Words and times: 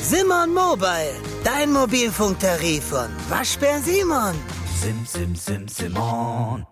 Simon 0.00 0.54
Mobile, 0.54 1.14
dein 1.44 1.72
Mobilfunktarif 1.72 2.84
von 2.84 3.08
Waschbär 3.28 3.80
Simon. 3.80 4.34
Sim, 4.80 5.04
sim, 5.04 5.34
sim, 5.34 5.68
Simon. 5.68 6.66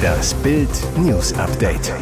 Das 0.00 0.34
Bild 0.34 0.68
News 0.98 1.32
Update. 1.34 1.92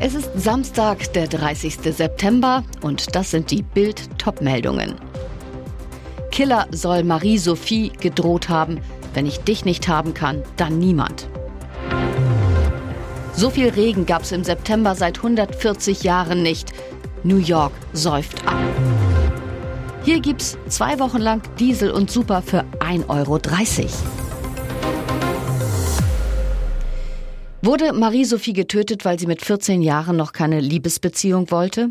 Es 0.00 0.14
ist 0.14 0.30
Samstag, 0.34 1.12
der 1.12 1.28
30. 1.28 1.78
September 1.94 2.64
und 2.82 3.14
das 3.14 3.30
sind 3.32 3.50
die 3.50 3.62
Bild 3.62 4.18
Topmeldungen. 4.18 4.94
Killer 6.30 6.66
soll 6.70 7.04
Marie-Sophie 7.04 7.92
gedroht 8.00 8.48
haben, 8.48 8.80
wenn 9.12 9.26
ich 9.26 9.40
dich 9.40 9.64
nicht 9.64 9.88
haben 9.88 10.14
kann, 10.14 10.42
dann 10.56 10.78
niemand. 10.78 11.28
So 13.36 13.50
viel 13.50 13.68
Regen 13.70 14.06
gab 14.06 14.22
es 14.22 14.30
im 14.30 14.44
September 14.44 14.94
seit 14.94 15.16
140 15.16 16.04
Jahren 16.04 16.42
nicht. 16.42 16.72
New 17.24 17.38
York 17.38 17.72
säuft 17.92 18.46
ab. 18.46 18.58
Hier 20.04 20.20
gibt's 20.20 20.56
zwei 20.68 20.98
Wochen 21.00 21.18
lang 21.18 21.42
Diesel 21.58 21.90
und 21.90 22.10
Super 22.10 22.42
für 22.42 22.64
1,30 22.78 23.08
Euro. 23.08 24.23
Wurde 27.64 27.94
Marie-Sophie 27.94 28.52
getötet, 28.52 29.06
weil 29.06 29.18
sie 29.18 29.26
mit 29.26 29.42
14 29.42 29.80
Jahren 29.80 30.18
noch 30.18 30.34
keine 30.34 30.60
Liebesbeziehung 30.60 31.50
wollte? 31.50 31.88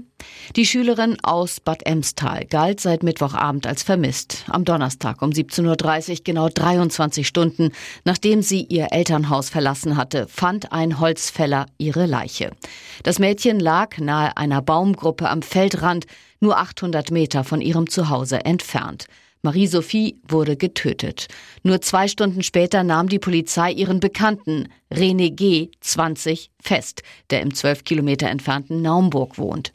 Die 0.56 0.68
Schülerin 0.68 1.18
aus 1.24 1.60
Bad 1.60 1.88
Emstal 1.88 2.46
galt 2.46 2.80
seit 2.80 3.02
Mittwochabend 3.02 3.66
als 3.66 3.82
vermisst. 3.82 4.46
Am 4.50 4.66
Donnerstag 4.66 5.24
um 5.24 5.32
17.30 5.32 6.12
Uhr, 6.12 6.18
genau 6.24 6.48
23 6.48 7.28
Stunden, 7.28 7.72
nachdem 8.06 8.44
sie 8.44 8.62
ihr 8.62 8.90
Elternhaus 8.92 9.50
verlassen 9.50 9.98
hatte, 9.98 10.28
fand 10.28 10.72
ein 10.72 11.00
Holzfäller 11.00 11.66
ihre 11.80 12.06
Leiche. 12.06 12.52
Das 13.02 13.18
Mädchen 13.18 13.60
lag 13.60 13.98
nahe 13.98 14.38
einer 14.38 14.62
Baumgruppe 14.62 15.28
am 15.28 15.42
Feldrand, 15.42 16.06
nur 16.40 16.60
800 16.60 17.10
Meter 17.10 17.44
von 17.44 17.62
ihrem 17.62 17.90
Zuhause 17.90 18.46
entfernt. 18.46 19.08
Marie-Sophie 19.46 20.22
wurde 20.26 20.56
getötet. 20.56 21.28
Nur 21.64 21.82
zwei 21.82 22.08
Stunden 22.08 22.44
später 22.44 22.84
nahm 22.84 23.10
die 23.10 23.20
Polizei 23.20 23.72
ihren 23.74 24.00
Bekannten, 24.00 24.70
René 24.90 25.32
G., 25.36 25.70
20, 25.82 26.50
fest, 26.62 27.04
der 27.30 27.42
im 27.42 27.54
zwölf 27.54 27.84
Kilometer 27.84 28.30
entfernten 28.30 28.82
Naumburg 28.82 29.38
wohnt. 29.38 29.74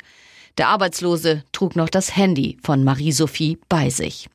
Der 0.56 0.68
Arbeitslose 0.68 1.44
trug 1.52 1.76
noch 1.76 1.90
das 1.90 2.16
Handy 2.16 2.56
von 2.62 2.82
Marie-Sophie 2.82 3.58
bei 3.68 3.90
sich. 3.90 4.30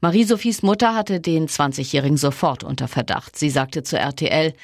Marie-Sophies 0.00 0.62
Mutter 0.62 0.94
hatte 0.94 1.18
den 1.18 1.48
20-Jährigen 1.48 2.16
sofort 2.16 2.62
unter 2.62 2.86
Verdacht. 2.86 3.36
Sie 3.36 3.50
sagte 3.50 3.82
zu 3.82 3.98
RTL, 3.98 4.54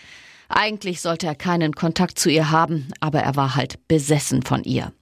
eigentlich 0.48 1.00
sollte 1.00 1.26
er 1.26 1.34
keinen 1.34 1.72
Kontakt 1.72 2.20
zu 2.20 2.30
ihr 2.30 2.52
haben, 2.52 2.86
aber 3.00 3.18
er 3.18 3.34
war 3.34 3.56
halt 3.56 3.88
besessen 3.88 4.42
von 4.42 4.62
ihr. 4.62 4.92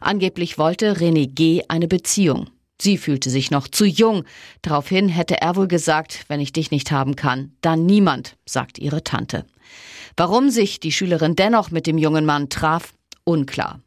Angeblich 0.00 0.56
wollte 0.56 0.94
René 0.94 1.26
G. 1.26 1.62
eine 1.68 1.86
Beziehung. 1.86 2.48
Sie 2.80 2.98
fühlte 2.98 3.30
sich 3.30 3.50
noch 3.50 3.68
zu 3.68 3.84
jung. 3.84 4.24
Daraufhin 4.62 5.08
hätte 5.08 5.40
er 5.40 5.56
wohl 5.56 5.68
gesagt, 5.68 6.24
wenn 6.28 6.40
ich 6.40 6.52
dich 6.52 6.70
nicht 6.70 6.90
haben 6.90 7.16
kann, 7.16 7.52
dann 7.60 7.86
niemand, 7.86 8.36
sagt 8.46 8.78
ihre 8.78 9.04
Tante. 9.04 9.44
Warum 10.16 10.50
sich 10.50 10.80
die 10.80 10.92
Schülerin 10.92 11.36
dennoch 11.36 11.70
mit 11.70 11.86
dem 11.86 11.98
jungen 11.98 12.24
Mann 12.24 12.48
traf, 12.48 12.92
unklar. 13.24 13.80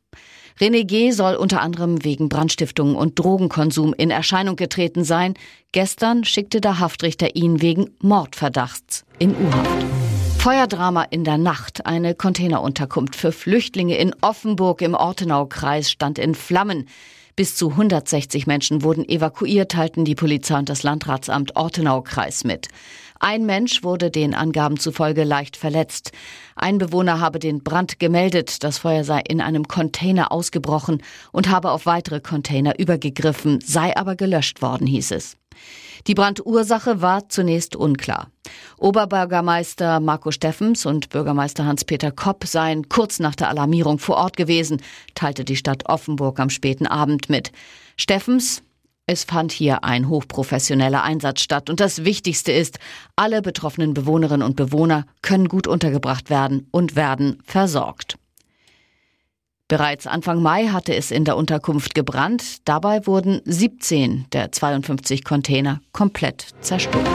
René 0.59 0.85
G. 0.85 1.11
soll 1.11 1.35
unter 1.35 1.61
anderem 1.61 2.03
wegen 2.03 2.29
Brandstiftung 2.29 2.95
und 2.95 3.19
Drogenkonsum 3.19 3.93
in 3.93 4.09
Erscheinung 4.09 4.55
getreten 4.55 5.03
sein. 5.03 5.35
Gestern 5.71 6.23
schickte 6.23 6.61
der 6.61 6.79
Haftrichter 6.79 7.35
ihn 7.35 7.61
wegen 7.61 7.91
Mordverdachts 8.01 9.05
in 9.19 9.35
U-Haft. 9.35 9.85
Feuerdrama 10.39 11.03
in 11.03 11.23
der 11.23 11.37
Nacht. 11.37 11.85
Eine 11.85 12.15
Containerunterkunft 12.15 13.15
für 13.15 13.31
Flüchtlinge 13.31 13.97
in 13.97 14.15
Offenburg 14.21 14.81
im 14.81 14.95
Ortenaukreis 14.95 15.91
stand 15.91 16.17
in 16.17 16.33
Flammen. 16.33 16.87
Bis 17.37 17.55
zu 17.55 17.69
160 17.69 18.47
Menschen 18.47 18.81
wurden 18.81 19.07
evakuiert, 19.07 19.75
halten 19.75 20.05
die 20.05 20.15
Polizei 20.15 20.57
und 20.57 20.69
das 20.69 20.81
Landratsamt 20.81 21.55
Ortenau-Kreis 21.55 22.43
mit. 22.43 22.67
Ein 23.19 23.45
Mensch 23.45 23.83
wurde 23.83 24.09
den 24.09 24.33
Angaben 24.33 24.79
zufolge 24.79 25.23
leicht 25.23 25.55
verletzt. 25.55 26.11
Ein 26.55 26.79
Bewohner 26.79 27.19
habe 27.19 27.37
den 27.37 27.61
Brand 27.61 27.99
gemeldet, 27.99 28.63
das 28.63 28.79
Feuer 28.79 29.03
sei 29.03 29.21
in 29.27 29.39
einem 29.39 29.67
Container 29.67 30.31
ausgebrochen 30.31 31.03
und 31.31 31.47
habe 31.51 31.69
auf 31.69 31.85
weitere 31.85 32.21
Container 32.21 32.79
übergegriffen, 32.79 33.59
sei 33.63 33.95
aber 33.95 34.15
gelöscht 34.15 34.63
worden, 34.63 34.87
hieß 34.87 35.11
es. 35.11 35.37
Die 36.07 36.15
Brandursache 36.15 37.01
war 37.01 37.29
zunächst 37.29 37.75
unklar. 37.75 38.29
Oberbürgermeister 38.77 39.99
Marco 39.99 40.31
Steffens 40.31 40.85
und 40.85 41.09
Bürgermeister 41.09 41.65
Hans-Peter 41.65 42.11
Kopp 42.11 42.45
seien 42.45 42.87
kurz 42.89 43.19
nach 43.19 43.35
der 43.35 43.49
Alarmierung 43.49 43.99
vor 43.99 44.17
Ort 44.17 44.37
gewesen, 44.37 44.81
teilte 45.15 45.43
die 45.43 45.55
Stadt 45.55 45.89
Offenburg 45.89 46.39
am 46.39 46.49
späten 46.49 46.87
Abend 46.87 47.29
mit. 47.29 47.51
Steffens, 47.97 48.61
es 49.05 49.23
fand 49.23 49.51
hier 49.51 49.83
ein 49.83 50.09
hochprofessioneller 50.09 51.01
Einsatz 51.01 51.41
statt 51.41 51.69
und 51.69 51.79
das 51.79 52.03
Wichtigste 52.03 52.51
ist, 52.51 52.77
alle 53.15 53.41
betroffenen 53.41 53.93
Bewohnerinnen 53.93 54.45
und 54.45 54.55
Bewohner 54.55 55.05
können 55.21 55.47
gut 55.47 55.65
untergebracht 55.65 56.29
werden 56.29 56.67
und 56.71 56.95
werden 56.95 57.41
versorgt. 57.45 58.17
Bereits 59.69 60.07
Anfang 60.07 60.41
Mai 60.41 60.67
hatte 60.67 60.95
es 60.95 61.11
in 61.11 61.25
der 61.25 61.35
Unterkunft 61.35 61.93
gebrannt. 61.93 62.59
Dabei 62.63 63.05
wurden 63.05 63.41
17 63.43 64.27
der 64.31 64.53
52 64.53 65.25
Container 65.25 65.81
komplett 65.91 66.55
zerstört. 66.61 67.05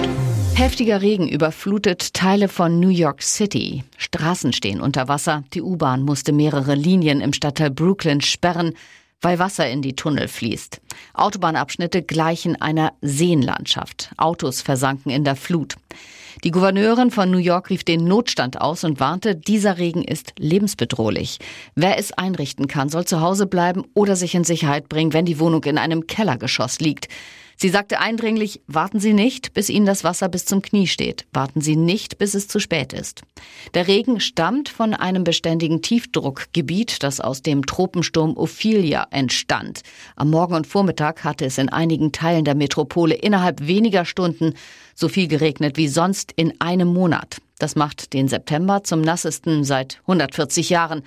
Heftiger 0.54 1.00
Regen 1.00 1.28
überflutet 1.28 2.12
Teile 2.12 2.48
von 2.48 2.78
New 2.78 2.90
York 2.90 3.22
City. 3.22 3.84
Straßen 3.96 4.52
stehen 4.52 4.82
unter 4.82 5.08
Wasser. 5.08 5.44
Die 5.54 5.62
U-Bahn 5.62 6.02
musste 6.02 6.32
mehrere 6.32 6.74
Linien 6.74 7.22
im 7.22 7.32
Stadtteil 7.32 7.70
Brooklyn 7.70 8.20
sperren, 8.20 8.74
weil 9.22 9.38
Wasser 9.38 9.68
in 9.70 9.80
die 9.80 9.96
Tunnel 9.96 10.28
fließt. 10.28 10.80
Autobahnabschnitte 11.14 12.02
gleichen 12.02 12.60
einer 12.60 12.92
Seenlandschaft. 13.00 14.10
Autos 14.18 14.60
versanken 14.60 15.10
in 15.10 15.24
der 15.24 15.36
Flut. 15.36 15.76
Die 16.44 16.50
Gouverneurin 16.50 17.10
von 17.10 17.30
New 17.30 17.38
York 17.38 17.70
rief 17.70 17.84
den 17.84 18.04
Notstand 18.04 18.60
aus 18.60 18.84
und 18.84 18.98
warnte, 18.98 19.36
dieser 19.36 19.78
Regen 19.78 20.02
ist 20.02 20.32
lebensbedrohlich. 20.38 21.38
Wer 21.74 21.98
es 21.98 22.12
einrichten 22.12 22.66
kann, 22.66 22.88
soll 22.88 23.04
zu 23.04 23.20
Hause 23.20 23.46
bleiben 23.46 23.84
oder 23.94 24.16
sich 24.16 24.34
in 24.34 24.44
Sicherheit 24.44 24.88
bringen, 24.88 25.12
wenn 25.12 25.24
die 25.24 25.38
Wohnung 25.38 25.62
in 25.64 25.78
einem 25.78 26.06
Kellergeschoss 26.06 26.80
liegt. 26.80 27.08
Sie 27.56 27.68
sagte 27.68 28.00
eindringlich, 28.00 28.60
warten 28.66 29.00
Sie 29.00 29.12
nicht, 29.12 29.52
bis 29.52 29.68
Ihnen 29.68 29.86
das 29.86 30.04
Wasser 30.04 30.28
bis 30.28 30.44
zum 30.44 30.62
Knie 30.62 30.86
steht. 30.86 31.26
Warten 31.32 31.60
Sie 31.60 31.76
nicht, 31.76 32.18
bis 32.18 32.34
es 32.34 32.48
zu 32.48 32.58
spät 32.58 32.92
ist. 32.92 33.22
Der 33.74 33.88
Regen 33.88 34.20
stammt 34.20 34.68
von 34.68 34.94
einem 34.94 35.24
beständigen 35.24 35.82
Tiefdruckgebiet, 35.82 37.02
das 37.02 37.20
aus 37.20 37.42
dem 37.42 37.66
Tropensturm 37.66 38.36
Ophelia 38.36 39.06
entstand. 39.10 39.82
Am 40.16 40.30
Morgen 40.30 40.54
und 40.54 40.66
Vormittag 40.66 41.24
hatte 41.24 41.44
es 41.44 41.58
in 41.58 41.68
einigen 41.68 42.12
Teilen 42.12 42.44
der 42.44 42.54
Metropole 42.54 43.14
innerhalb 43.14 43.66
weniger 43.66 44.04
Stunden 44.04 44.54
so 44.94 45.08
viel 45.08 45.28
geregnet 45.28 45.76
wie 45.76 45.88
sonst 45.88 46.32
in 46.36 46.60
einem 46.60 46.88
Monat. 46.88 47.38
Das 47.58 47.76
macht 47.76 48.12
den 48.12 48.28
September 48.28 48.82
zum 48.82 49.00
nassesten 49.02 49.64
seit 49.64 50.00
140 50.00 50.70
Jahren. 50.70 51.02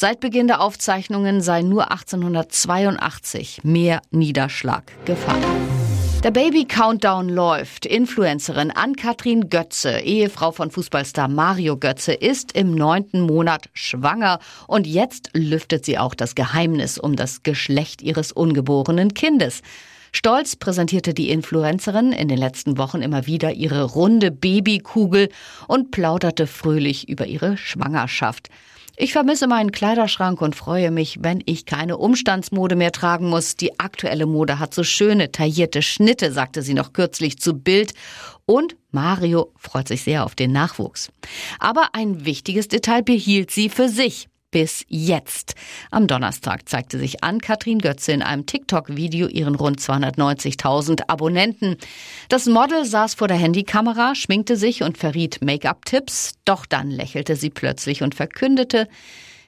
Seit 0.00 0.20
Beginn 0.20 0.46
der 0.46 0.60
Aufzeichnungen 0.60 1.40
sei 1.40 1.62
nur 1.62 1.90
1882 1.90 3.64
mehr 3.64 4.00
Niederschlag 4.12 4.92
gefallen. 5.04 5.42
Der 6.22 6.30
Baby-Countdown 6.30 7.28
läuft. 7.28 7.84
Influencerin 7.84 8.70
Ann-Kathrin 8.70 9.50
Götze, 9.50 9.98
Ehefrau 9.98 10.52
von 10.52 10.70
Fußballstar 10.70 11.26
Mario 11.26 11.76
Götze, 11.76 12.12
ist 12.12 12.52
im 12.52 12.76
neunten 12.76 13.22
Monat 13.22 13.70
schwanger 13.72 14.38
und 14.68 14.86
jetzt 14.86 15.30
lüftet 15.34 15.84
sie 15.84 15.98
auch 15.98 16.14
das 16.14 16.36
Geheimnis 16.36 16.96
um 16.98 17.16
das 17.16 17.42
Geschlecht 17.42 18.00
ihres 18.00 18.30
ungeborenen 18.30 19.14
Kindes. 19.14 19.62
Stolz 20.12 20.54
präsentierte 20.54 21.12
die 21.12 21.30
Influencerin 21.30 22.12
in 22.12 22.28
den 22.28 22.38
letzten 22.38 22.78
Wochen 22.78 23.02
immer 23.02 23.26
wieder 23.26 23.50
ihre 23.50 23.82
runde 23.82 24.30
Babykugel 24.30 25.28
und 25.66 25.90
plauderte 25.90 26.46
fröhlich 26.46 27.08
über 27.08 27.26
ihre 27.26 27.56
Schwangerschaft. 27.56 28.48
Ich 29.00 29.12
vermisse 29.12 29.46
meinen 29.46 29.70
Kleiderschrank 29.70 30.42
und 30.42 30.56
freue 30.56 30.90
mich, 30.90 31.18
wenn 31.20 31.40
ich 31.46 31.66
keine 31.66 31.98
Umstandsmode 31.98 32.74
mehr 32.74 32.90
tragen 32.90 33.28
muss. 33.28 33.54
Die 33.54 33.78
aktuelle 33.78 34.26
Mode 34.26 34.58
hat 34.58 34.74
so 34.74 34.82
schöne 34.82 35.30
taillierte 35.30 35.82
Schnitte, 35.82 36.32
sagte 36.32 36.62
sie 36.62 36.74
noch 36.74 36.92
kürzlich 36.92 37.38
zu 37.38 37.54
Bild. 37.54 37.94
Und 38.44 38.74
Mario 38.90 39.52
freut 39.56 39.86
sich 39.86 40.02
sehr 40.02 40.24
auf 40.24 40.34
den 40.34 40.50
Nachwuchs. 40.50 41.12
Aber 41.60 41.90
ein 41.92 42.24
wichtiges 42.24 42.66
Detail 42.66 43.04
behielt 43.04 43.52
sie 43.52 43.68
für 43.68 43.88
sich 43.88 44.28
bis 44.50 44.84
jetzt. 44.88 45.54
Am 45.90 46.06
Donnerstag 46.06 46.68
zeigte 46.68 46.98
sich 46.98 47.22
Ann-Kathrin 47.22 47.80
Götze 47.80 48.12
in 48.12 48.22
einem 48.22 48.46
TikTok-Video 48.46 49.28
ihren 49.28 49.54
rund 49.54 49.80
290.000 49.80 51.08
Abonnenten. 51.08 51.76
Das 52.28 52.46
Model 52.46 52.84
saß 52.84 53.14
vor 53.14 53.28
der 53.28 53.36
Handykamera, 53.36 54.14
schminkte 54.14 54.56
sich 54.56 54.82
und 54.82 54.98
verriet 54.98 55.42
Make-up-Tipps. 55.42 56.34
Doch 56.44 56.66
dann 56.66 56.90
lächelte 56.90 57.36
sie 57.36 57.50
plötzlich 57.50 58.02
und 58.02 58.14
verkündete, 58.14 58.88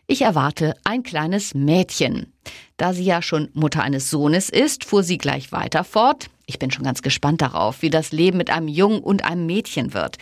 ich 0.06 0.22
erwarte 0.22 0.74
ein 0.82 1.04
kleines 1.04 1.54
Mädchen. 1.54 2.32
Da 2.76 2.92
sie 2.92 3.04
ja 3.04 3.22
schon 3.22 3.48
Mutter 3.52 3.84
eines 3.84 4.10
Sohnes 4.10 4.50
ist, 4.50 4.84
fuhr 4.84 5.04
sie 5.04 5.18
gleich 5.18 5.52
weiter 5.52 5.84
fort. 5.84 6.30
Ich 6.46 6.58
bin 6.58 6.72
schon 6.72 6.82
ganz 6.82 7.02
gespannt 7.02 7.42
darauf, 7.42 7.82
wie 7.82 7.90
das 7.90 8.10
Leben 8.10 8.36
mit 8.36 8.50
einem 8.50 8.66
Jungen 8.66 8.98
und 8.98 9.24
einem 9.24 9.46
Mädchen 9.46 9.94
wird. 9.94 10.18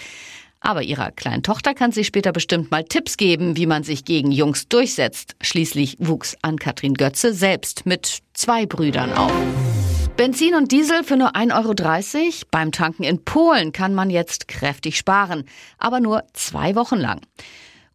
Aber 0.60 0.82
ihrer 0.82 1.12
kleinen 1.12 1.42
Tochter 1.42 1.74
kann 1.74 1.92
sie 1.92 2.04
später 2.04 2.32
bestimmt 2.32 2.70
mal 2.70 2.84
Tipps 2.84 3.16
geben, 3.16 3.56
wie 3.56 3.66
man 3.66 3.84
sich 3.84 4.04
gegen 4.04 4.32
Jungs 4.32 4.68
durchsetzt. 4.68 5.36
Schließlich 5.40 5.96
wuchs 6.00 6.36
Ann-Kathrin 6.42 6.94
Götze 6.94 7.32
selbst 7.32 7.86
mit 7.86 8.18
zwei 8.34 8.66
Brüdern 8.66 9.12
auf. 9.12 9.32
Benzin 10.16 10.56
und 10.56 10.72
Diesel 10.72 11.04
für 11.04 11.16
nur 11.16 11.36
1,30 11.36 12.16
Euro. 12.16 12.32
Beim 12.50 12.72
Tanken 12.72 13.04
in 13.04 13.24
Polen 13.24 13.70
kann 13.70 13.94
man 13.94 14.10
jetzt 14.10 14.48
kräftig 14.48 14.98
sparen, 14.98 15.44
aber 15.78 16.00
nur 16.00 16.24
zwei 16.32 16.74
Wochen 16.74 16.96
lang. 16.96 17.20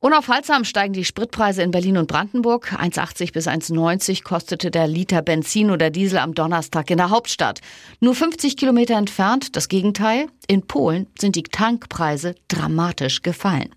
Unaufhaltsam 0.03 0.65
steigen 0.65 0.91
die 0.91 1.05
Spritpreise 1.05 1.63
in 1.63 1.71
Berlin 1.71 1.95
und 1.95 2.07
Brandenburg. 2.07 2.73
1,80 2.73 3.31
bis 3.31 3.47
1,90 3.47 4.21
kostete 4.25 4.69
der 4.69 4.85
Liter 4.85 5.21
Benzin 5.21 5.71
oder 5.71 5.89
Diesel 5.91 6.17
am 6.17 6.33
Donnerstag 6.33 6.91
in 6.91 6.97
der 6.97 7.09
Hauptstadt. 7.09 7.61
Nur 8.01 8.13
50 8.13 8.57
Kilometer 8.57 8.95
entfernt 8.95 9.55
das 9.55 9.69
Gegenteil. 9.69 10.27
In 10.47 10.67
Polen 10.67 11.07
sind 11.17 11.37
die 11.37 11.43
Tankpreise 11.43 12.35
dramatisch 12.49 13.21
gefallen. 13.21 13.69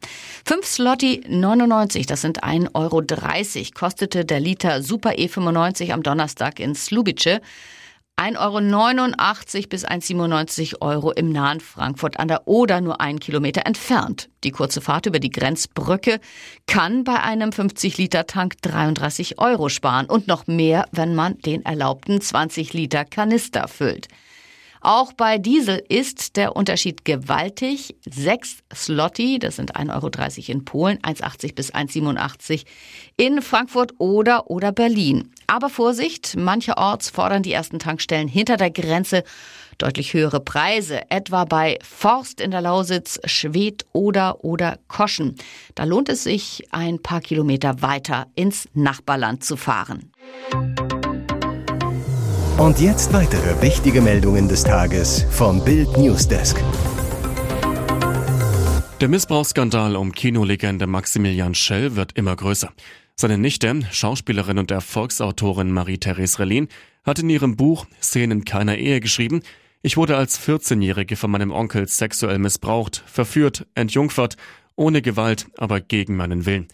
5 0.47 0.67
Slotti 0.67 1.23
99, 1.29 2.07
das 2.07 2.23
sind 2.23 2.43
1,30 2.43 2.75
Euro, 2.75 3.71
kostete 3.77 4.25
der 4.25 4.41
Liter 4.41 4.83
Super 4.83 5.11
E95 5.11 5.93
am 5.93 6.03
Donnerstag 6.03 6.59
in 6.59 6.75
Slubice. 6.75 7.41
1,89 8.19 9.57
Euro 9.59 9.69
bis 9.69 9.87
1,97 9.87 10.81
Euro 10.81 11.11
im 11.13 11.29
nahen 11.29 11.61
Frankfurt 11.61 12.19
an 12.19 12.29
der 12.29 12.49
Oder, 12.49 12.81
nur 12.81 13.03
einen 13.03 13.21
Kilometer 13.21 13.67
entfernt. 13.67 14.31
Die 14.43 14.53
kurze 14.53 14.81
Fahrt 14.81 15.05
über 15.05 15.19
die 15.19 15.29
Grenzbrücke 15.29 16.19
kann 16.67 17.05
bei 17.05 17.21
einem 17.21 17.51
50-Liter-Tank 17.51 18.55
33 18.63 19.39
Euro 19.39 19.69
sparen 19.69 20.07
und 20.07 20.29
noch 20.29 20.47
mehr, 20.47 20.89
wenn 20.93 21.15
man 21.15 21.37
den 21.41 21.63
erlaubten 21.67 22.21
20-Liter-Kanister 22.21 23.69
füllt. 23.69 24.09
Auch 24.81 25.13
bei 25.13 25.39
Diesel 25.39 25.83
ist 25.89 26.37
der 26.37 26.57
Unterschied 26.57 27.05
gewaltig. 27.05 27.97
6 28.09 28.59
Slotti, 28.75 29.39
das 29.39 29.57
sind 29.57 29.77
1,30 29.77 29.95
Euro 29.95 30.53
in 30.53 30.65
Polen, 30.65 30.99
1,80 30.99 31.55
bis 31.55 31.75
1,87 31.75 32.65
in 33.17 33.43
Frankfurt 33.43 33.95
oder 33.99 34.51
oder 34.51 34.73
Berlin. 34.73 35.33
Aber 35.47 35.71
Vorsicht, 35.71 36.37
mancherorts 36.37 37.11
fordern 37.11 37.43
die 37.43 37.53
ersten 37.53 37.79
Tankstellen 37.79 38.29
hinter 38.29 38.57
der 38.57 38.71
Grenze 38.71 39.23
deutlich 39.79 40.15
höhere 40.15 40.41
Preise, 40.41 41.11
etwa 41.11 41.45
bei 41.45 41.79
Forst 41.83 42.41
in 42.41 42.51
der 42.51 42.63
Lausitz, 42.63 43.21
Schwedt 43.25 43.85
oder 43.93 44.45
oder 44.45 44.79
Koschen. 44.89 45.37
Da 45.75 45.85
lohnt 45.85 46.09
es 46.09 46.25
sich, 46.25 46.67
ein 46.71 47.01
paar 47.01 47.21
Kilometer 47.21 47.83
weiter 47.83 48.27
ins 48.35 48.69
Nachbarland 48.75 49.45
zu 49.45 49.57
fahren. 49.57 50.13
Und 52.59 52.81
jetzt 52.81 53.13
weitere 53.13 53.61
wichtige 53.61 54.01
Meldungen 54.01 54.49
des 54.49 54.65
Tages 54.65 55.27
vom 55.31 55.63
Bild 55.63 55.95
Newsdesk. 55.99 56.57
Der 58.99 59.09
Missbrauchsskandal 59.09 59.95
um 59.95 60.13
Kinolegende 60.13 60.87
Maximilian 60.87 61.55
Schell 61.55 61.97
wird 61.97 62.13
immer 62.17 62.35
größer. 62.35 62.73
Seine 63.15 63.37
Nichte, 63.37 63.83
Schauspielerin 63.91 64.57
und 64.57 64.71
Erfolgsautorin 64.71 65.71
Marie-Therese 65.71 66.39
Relin, 66.39 66.69
hat 67.05 67.19
in 67.19 67.29
ihrem 67.29 67.57
Buch 67.57 67.85
Szenen 68.01 68.47
keiner 68.47 68.79
Ehe 68.79 69.01
geschrieben, 69.01 69.43
ich 69.83 69.99
wurde 69.99 70.17
als 70.17 70.41
14-Jährige 70.41 71.17
von 71.17 71.31
meinem 71.31 71.53
Onkel 71.53 71.87
sexuell 71.87 72.39
missbraucht, 72.39 73.05
verführt, 73.07 73.67
entjungfert, 73.75 74.39
ohne 74.77 75.03
Gewalt, 75.03 75.47
aber 75.59 75.83
gegen 75.83 76.17
meinen 76.17 76.47
Willen. 76.47 76.69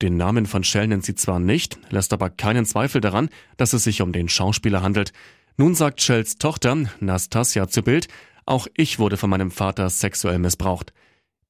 Den 0.00 0.16
Namen 0.16 0.46
von 0.46 0.62
Shell 0.62 0.86
nennt 0.86 1.04
sie 1.04 1.16
zwar 1.16 1.40
nicht, 1.40 1.78
lässt 1.90 2.12
aber 2.12 2.30
keinen 2.30 2.64
Zweifel 2.64 3.00
daran, 3.00 3.30
dass 3.56 3.72
es 3.72 3.84
sich 3.84 4.00
um 4.00 4.12
den 4.12 4.28
Schauspieler 4.28 4.82
handelt. 4.82 5.12
Nun 5.56 5.74
sagt 5.74 6.00
Shells 6.00 6.36
Tochter, 6.36 6.76
Nastasia, 7.00 7.68
zu 7.68 7.82
Bild, 7.82 8.06
auch 8.46 8.68
ich 8.76 8.98
wurde 8.98 9.16
von 9.16 9.28
meinem 9.28 9.50
Vater 9.50 9.90
sexuell 9.90 10.38
missbraucht. 10.38 10.92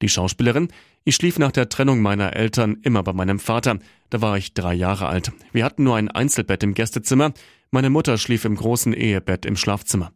Die 0.01 0.09
Schauspielerin, 0.09 0.69
ich 1.05 1.15
schlief 1.15 1.39
nach 1.39 1.53
der 1.53 1.69
Trennung 1.69 2.01
meiner 2.01 2.37
Eltern 2.37 2.79
immer 2.83 3.03
bei 3.03 3.13
meinem 3.13 3.39
Vater. 3.39 3.79
Da 4.11 4.21
war 4.23 4.39
ich 4.39 4.55
drei 4.55 4.75
Jahre 4.75 5.09
alt. 5.09 5.33
Wir 5.53 5.65
hatten 5.65 5.85
nur 5.85 5.97
ein 5.97 6.11
Einzelbett 6.11 6.63
im 6.63 6.75
Gästezimmer. 6.75 7.33
Meine 7.71 7.91
Mutter 7.91 8.17
schlief 8.19 8.45
im 8.45 8.57
großen 8.57 8.95
Ehebett 8.95 9.45
im 9.45 9.57
Schlafzimmer. 9.57 10.13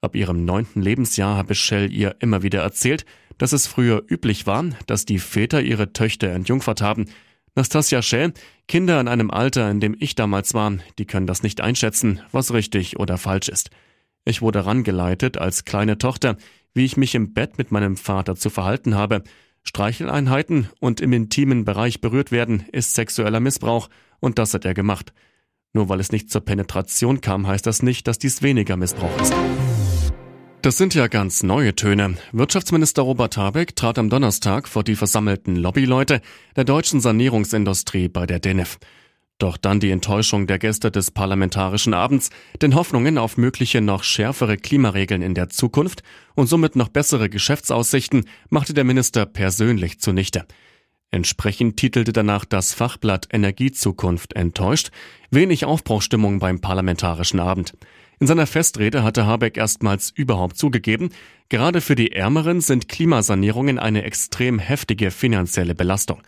Ab 0.00 0.14
ihrem 0.14 0.44
neunten 0.44 0.82
Lebensjahr 0.82 1.36
habe 1.36 1.54
Shell 1.54 1.92
ihr 1.92 2.16
immer 2.20 2.42
wieder 2.42 2.62
erzählt, 2.62 3.04
dass 3.38 3.52
es 3.52 3.66
früher 3.66 4.02
üblich 4.08 4.46
war, 4.46 4.64
dass 4.86 5.04
die 5.04 5.18
Väter 5.18 5.62
ihre 5.62 5.92
Töchter 5.92 6.28
entjungfert 6.28 6.80
haben, 6.80 7.06
Nastasia 7.56 8.02
Schell, 8.02 8.34
Kinder 8.68 9.00
in 9.00 9.08
einem 9.08 9.30
Alter, 9.30 9.70
in 9.70 9.80
dem 9.80 9.96
ich 9.98 10.14
damals 10.14 10.52
war, 10.52 10.74
die 10.98 11.06
können 11.06 11.26
das 11.26 11.42
nicht 11.42 11.62
einschätzen, 11.62 12.20
was 12.30 12.52
richtig 12.52 12.98
oder 12.98 13.16
falsch 13.16 13.48
ist. 13.48 13.70
Ich 14.26 14.42
wurde 14.42 14.66
rangeleitet 14.66 15.38
als 15.38 15.64
kleine 15.64 15.96
Tochter, 15.96 16.36
wie 16.74 16.84
ich 16.84 16.98
mich 16.98 17.14
im 17.14 17.32
Bett 17.32 17.56
mit 17.56 17.72
meinem 17.72 17.96
Vater 17.96 18.36
zu 18.36 18.50
verhalten 18.50 18.94
habe. 18.94 19.22
Streicheleinheiten 19.62 20.68
und 20.80 21.00
im 21.00 21.14
intimen 21.14 21.64
Bereich 21.64 22.02
berührt 22.02 22.30
werden 22.30 22.66
ist 22.72 22.94
sexueller 22.94 23.40
Missbrauch 23.40 23.88
und 24.20 24.38
das 24.38 24.52
hat 24.52 24.66
er 24.66 24.74
gemacht. 24.74 25.14
Nur 25.72 25.88
weil 25.88 26.00
es 26.00 26.12
nicht 26.12 26.30
zur 26.30 26.42
Penetration 26.42 27.22
kam, 27.22 27.46
heißt 27.46 27.66
das 27.66 27.82
nicht, 27.82 28.06
dass 28.06 28.18
dies 28.18 28.42
weniger 28.42 28.76
Missbrauch 28.76 29.20
ist. 29.20 29.34
Das 30.66 30.78
sind 30.78 30.96
ja 30.96 31.06
ganz 31.06 31.44
neue 31.44 31.76
Töne. 31.76 32.16
Wirtschaftsminister 32.32 33.02
Robert 33.02 33.36
Habeck 33.36 33.76
trat 33.76 34.00
am 34.00 34.10
Donnerstag 34.10 34.66
vor 34.66 34.82
die 34.82 34.96
versammelten 34.96 35.54
Lobbyleute 35.54 36.20
der 36.56 36.64
deutschen 36.64 37.00
Sanierungsindustrie 37.00 38.08
bei 38.08 38.26
der 38.26 38.40
DENIF. 38.40 38.80
Doch 39.38 39.58
dann 39.58 39.78
die 39.78 39.92
Enttäuschung 39.92 40.48
der 40.48 40.58
Gäste 40.58 40.90
des 40.90 41.12
Parlamentarischen 41.12 41.94
Abends, 41.94 42.30
den 42.62 42.74
Hoffnungen 42.74 43.16
auf 43.16 43.36
mögliche 43.36 43.80
noch 43.80 44.02
schärfere 44.02 44.56
Klimaregeln 44.56 45.22
in 45.22 45.34
der 45.34 45.50
Zukunft 45.50 46.02
und 46.34 46.48
somit 46.48 46.74
noch 46.74 46.88
bessere 46.88 47.30
Geschäftsaussichten 47.30 48.24
machte 48.50 48.74
der 48.74 48.82
Minister 48.82 49.24
persönlich 49.24 50.00
zunichte. 50.00 50.46
Entsprechend 51.12 51.76
titelte 51.76 52.12
danach 52.12 52.44
das 52.44 52.74
Fachblatt 52.74 53.28
Energiezukunft 53.30 54.32
enttäuscht, 54.32 54.90
wenig 55.30 55.64
Aufbruchstimmung 55.64 56.40
beim 56.40 56.60
Parlamentarischen 56.60 57.38
Abend. 57.38 57.74
In 58.18 58.26
seiner 58.26 58.46
Festrede 58.46 59.02
hatte 59.02 59.26
Habeck 59.26 59.58
erstmals 59.58 60.10
überhaupt 60.10 60.56
zugegeben, 60.56 61.10
gerade 61.50 61.82
für 61.82 61.94
die 61.94 62.12
Ärmeren 62.12 62.62
sind 62.62 62.88
Klimasanierungen 62.88 63.78
eine 63.78 64.04
extrem 64.04 64.58
heftige 64.58 65.10
finanzielle 65.10 65.74
Belastung. 65.74 66.22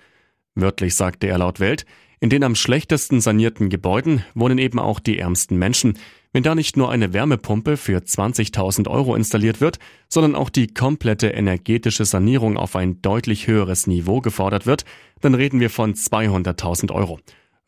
Wörtlich 0.55 0.95
sagte 0.95 1.29
er 1.29 1.39
laut 1.39 1.61
Welt, 1.61 1.87
in 2.21 2.31
den 2.31 2.43
am 2.43 2.57
schlechtesten 2.57 3.21
sanierten 3.21 3.71
Gebäuden 3.71 4.25
wohnen 4.35 4.59
eben 4.59 4.79
auch 4.79 5.01
die 5.01 5.19
ärmsten 5.19 5.57
Menschen. 5.57 5.97
Wenn 6.33 6.43
da 6.43 6.55
nicht 6.55 6.77
nur 6.77 6.91
eine 6.91 7.13
Wärmepumpe 7.15 7.77
für 7.77 7.99
20.000 7.99 8.89
Euro 8.89 9.15
installiert 9.15 9.61
wird, 9.61 9.79
sondern 10.09 10.35
auch 10.35 10.51
die 10.51 10.67
komplette 10.67 11.29
energetische 11.29 12.05
Sanierung 12.05 12.59
auf 12.59 12.77
ein 12.77 13.01
deutlich 13.01 13.47
höheres 13.47 13.87
Niveau 13.87 14.21
gefordert 14.21 14.67
wird, 14.67 14.85
dann 15.21 15.35
reden 15.35 15.61
wir 15.61 15.71
von 15.71 15.95
200.000 15.95 16.93
Euro. 16.93 17.19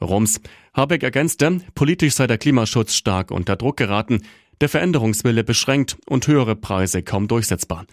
Rums. 0.05 0.41
Habeck 0.75 1.03
ergänzte, 1.03 1.61
politisch 1.75 2.15
sei 2.15 2.27
der 2.27 2.39
Klimaschutz 2.39 2.95
stark 2.95 3.31
unter 3.31 3.57
Druck 3.57 3.77
geraten, 3.77 4.23
der 4.61 4.69
Veränderungswille 4.69 5.45
beschränkt 5.45 5.97
und 6.07 6.27
höhere 6.27 6.57
Preise 6.57 7.03
kaum 7.03 7.29
durchsetzbar. 7.29 7.87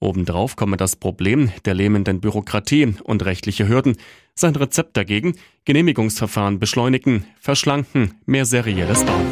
Obendrauf 0.00 0.56
komme 0.56 0.78
das 0.78 0.96
Problem 0.96 1.52
der 1.66 1.74
lähmenden 1.74 2.20
Bürokratie 2.20 2.94
und 3.04 3.24
rechtliche 3.24 3.68
Hürden. 3.68 3.96
Sein 4.34 4.56
Rezept 4.56 4.96
dagegen, 4.96 5.34
Genehmigungsverfahren 5.66 6.58
beschleunigen, 6.58 7.26
verschlanken, 7.38 8.14
mehr 8.24 8.46
serielles 8.46 9.04
Bauen. 9.04 9.26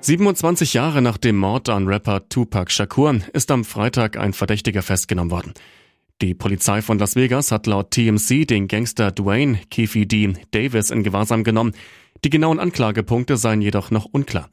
27 0.00 0.72
Jahre 0.72 1.02
nach 1.02 1.18
dem 1.18 1.36
Mord 1.36 1.68
an 1.68 1.88
Rapper 1.88 2.28
Tupac 2.28 2.70
Shakur 2.70 3.20
ist 3.32 3.50
am 3.50 3.64
Freitag 3.64 4.16
ein 4.16 4.32
Verdächtiger 4.32 4.82
festgenommen 4.82 5.30
worden. 5.30 5.52
Die 6.22 6.32
Polizei 6.32 6.80
von 6.80 6.98
Las 6.98 7.14
Vegas 7.14 7.52
hat 7.52 7.66
laut 7.66 7.90
TMC 7.90 8.46
den 8.46 8.68
Gangster 8.68 9.12
Dwayne 9.12 9.60
Keefe 9.68 10.06
D. 10.06 10.32
Davis 10.50 10.90
in 10.90 11.02
Gewahrsam 11.02 11.44
genommen. 11.44 11.74
Die 12.24 12.30
genauen 12.30 12.58
Anklagepunkte 12.58 13.36
seien 13.36 13.60
jedoch 13.60 13.90
noch 13.90 14.06
unklar. 14.06 14.48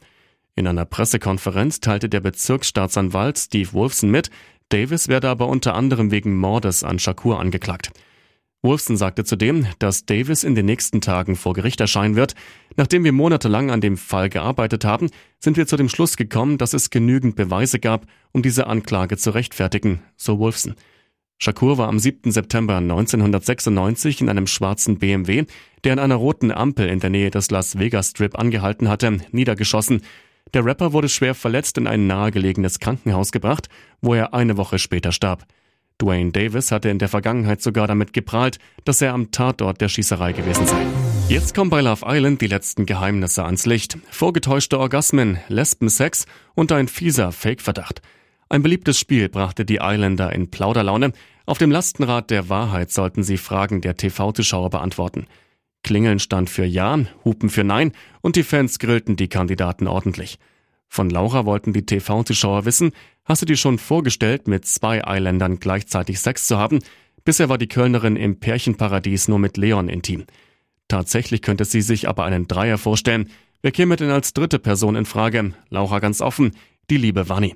In 0.57 0.67
einer 0.67 0.83
Pressekonferenz 0.83 1.79
teilte 1.79 2.09
der 2.09 2.19
Bezirksstaatsanwalt 2.19 3.37
Steve 3.39 3.71
Wolfson 3.71 4.11
mit, 4.11 4.29
Davis 4.67 5.07
werde 5.07 5.29
aber 5.29 5.47
unter 5.47 5.73
anderem 5.73 6.11
wegen 6.11 6.35
Mordes 6.35 6.83
an 6.83 6.99
Shakur 6.99 7.39
angeklagt. 7.39 7.91
Wolfson 8.61 8.97
sagte 8.97 9.23
zudem, 9.23 9.65
dass 9.79 10.05
Davis 10.05 10.43
in 10.43 10.55
den 10.55 10.65
nächsten 10.65 10.99
Tagen 10.99 11.37
vor 11.37 11.53
Gericht 11.53 11.79
erscheinen 11.79 12.17
wird. 12.17 12.35
Nachdem 12.75 13.05
wir 13.05 13.13
monatelang 13.13 13.71
an 13.71 13.79
dem 13.79 13.95
Fall 13.95 14.27
gearbeitet 14.27 14.83
haben, 14.83 15.09
sind 15.39 15.55
wir 15.55 15.65
zu 15.65 15.77
dem 15.77 15.87
Schluss 15.87 16.17
gekommen, 16.17 16.57
dass 16.57 16.73
es 16.73 16.89
genügend 16.89 17.37
Beweise 17.37 17.79
gab, 17.79 18.05
um 18.33 18.41
diese 18.41 18.67
Anklage 18.67 19.15
zu 19.15 19.29
rechtfertigen, 19.29 20.01
so 20.17 20.39
Wolfson. 20.39 20.75
Shakur 21.43 21.77
war 21.77 21.89
am 21.89 21.99
7. 21.99 22.31
September 22.31 22.77
1996 22.77 24.21
in 24.21 24.29
einem 24.29 24.47
schwarzen 24.47 24.97
BMW, 24.97 25.43
der 25.83 25.91
an 25.91 25.99
einer 25.99 26.15
roten 26.15 26.51
Ampel 26.51 26.87
in 26.87 27.01
der 27.01 27.09
Nähe 27.09 27.31
des 27.31 27.51
Las 27.51 27.77
Vegas 27.77 28.11
Strip 28.11 28.39
angehalten 28.39 28.87
hatte, 28.87 29.17
niedergeschossen. 29.31 30.03
Der 30.53 30.63
Rapper 30.63 30.93
wurde 30.93 31.09
schwer 31.09 31.35
verletzt 31.35 31.77
in 31.77 31.85
ein 31.85 32.07
nahegelegenes 32.07 32.79
Krankenhaus 32.79 33.33
gebracht, 33.33 33.67
wo 34.01 34.13
er 34.13 34.33
eine 34.33 34.55
Woche 34.55 34.79
später 34.79 35.11
starb. 35.11 35.45
Dwayne 36.01 36.31
Davis 36.31 36.71
hatte 36.71 36.87
in 36.87 36.97
der 36.97 37.09
Vergangenheit 37.09 37.61
sogar 37.61 37.87
damit 37.87 38.13
geprahlt, 38.13 38.57
dass 38.85 39.01
er 39.01 39.13
am 39.13 39.31
Tatort 39.31 39.81
der 39.81 39.89
Schießerei 39.89 40.31
gewesen 40.31 40.65
sei. 40.65 40.81
Jetzt 41.27 41.53
kommen 41.53 41.69
bei 41.69 41.81
Love 41.81 42.05
Island 42.07 42.39
die 42.39 42.47
letzten 42.47 42.85
Geheimnisse 42.85 43.43
ans 43.43 43.65
Licht. 43.65 43.97
Vorgetäuschte 44.11 44.79
Orgasmen, 44.79 45.39
Lesbensex 45.49 46.25
und 46.55 46.71
ein 46.71 46.87
fieser 46.87 47.33
Fake-Verdacht. 47.33 48.01
Ein 48.47 48.61
beliebtes 48.61 48.99
Spiel 48.99 49.29
brachte 49.29 49.65
die 49.65 49.79
Islander 49.81 50.31
in 50.31 50.51
Plauderlaune, 50.51 51.11
Auf 51.45 51.57
dem 51.57 51.71
Lastenrad 51.71 52.29
der 52.29 52.47
Wahrheit 52.47 52.91
sollten 52.91 53.23
sie 53.23 53.37
Fragen 53.37 53.81
der 53.81 53.97
TV-Zuschauer 53.97 54.69
beantworten. 54.69 55.27
Klingeln 55.83 56.19
stand 56.19 56.49
für 56.49 56.63
Ja, 56.63 56.97
Hupen 57.25 57.49
für 57.49 57.65
Nein 57.65 57.91
und 58.21 58.37
die 58.37 58.43
Fans 58.43 58.79
grillten 58.79 59.17
die 59.17 59.27
Kandidaten 59.27 59.87
ordentlich. 59.87 60.39
Von 60.87 61.09
Laura 61.09 61.45
wollten 61.45 61.73
die 61.73 61.85
TV-Zuschauer 61.85 62.63
wissen, 62.63 62.91
hast 63.25 63.41
du 63.41 63.45
dir 63.45 63.57
schon 63.57 63.77
vorgestellt, 63.77 64.47
mit 64.47 64.65
zwei 64.65 65.05
Eiländern 65.05 65.59
gleichzeitig 65.59 66.21
Sex 66.21 66.47
zu 66.47 66.57
haben? 66.57 66.79
Bisher 67.25 67.49
war 67.49 67.57
die 67.57 67.67
Kölnerin 67.67 68.15
im 68.15 68.39
Pärchenparadies 68.39 69.27
nur 69.27 69.39
mit 69.39 69.57
Leon 69.57 69.89
intim. 69.89 70.25
Tatsächlich 70.87 71.41
könnte 71.41 71.65
sie 71.65 71.81
sich 71.81 72.07
aber 72.07 72.23
einen 72.23 72.47
Dreier 72.47 72.77
vorstellen. 72.77 73.29
Wer 73.61 73.71
käme 73.71 73.95
denn 73.97 74.11
als 74.11 74.33
dritte 74.33 74.59
Person 74.59 74.95
in 74.95 75.05
Frage? 75.05 75.53
Laura 75.69 75.99
ganz 75.99 76.21
offen, 76.21 76.51
die 76.89 76.97
liebe 76.97 77.27
Wanni. 77.27 77.55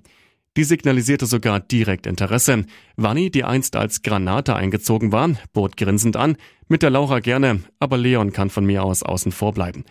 Die 0.57 0.63
signalisierte 0.63 1.27
sogar 1.27 1.59
direkt 1.59 2.07
Interesse. 2.07 2.65
Wanni, 2.95 3.29
die 3.29 3.43
einst 3.43 3.75
als 3.75 4.01
Granate 4.01 4.55
eingezogen 4.55 5.11
war, 5.11 5.29
bot 5.53 5.77
grinsend 5.77 6.17
an, 6.17 6.35
mit 6.67 6.81
der 6.81 6.89
Laura 6.89 7.19
gerne, 7.19 7.61
aber 7.79 7.97
Leon 7.97 8.33
kann 8.33 8.49
von 8.49 8.65
mir 8.65 8.83
aus 8.83 9.03
außen 9.03 9.31
vor 9.31 9.53
bleiben. 9.53 9.85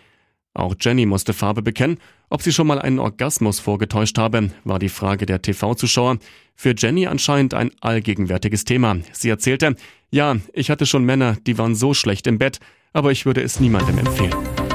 Auch 0.55 0.75
Jenny 0.81 1.07
musste 1.07 1.35
Farbe 1.35 1.63
bekennen. 1.63 1.99
Ob 2.31 2.43
sie 2.43 2.53
schon 2.53 2.67
mal 2.67 2.81
einen 2.81 2.99
Orgasmus 2.99 3.61
vorgetäuscht 3.61 4.19
habe, 4.19 4.51
war 4.65 4.81
die 4.81 4.89
Frage 4.89 5.25
der 5.25 5.41
TV-Zuschauer. 5.41 6.19
Für 6.57 6.75
Jenny 6.77 7.07
anscheinend 7.07 7.55
ein 7.55 7.71
allgegenwärtiges 7.81 8.65
Thema. 8.65 8.97
Sie 9.13 9.29
erzählte, 9.29 9.77
ja, 10.11 10.37
ich 10.53 10.71
hatte 10.71 10.87
schon 10.87 11.05
Männer, 11.05 11.37
die 11.47 11.59
waren 11.59 11.77
so 11.77 11.95
schlecht 11.95 12.27
im 12.27 12.39
Bett, 12.39 12.59
aber 12.93 13.13
ich 13.13 13.25
würde 13.25 13.43
es 13.43 13.61
niemandem 13.61 13.99
empfehlen. 13.99 14.66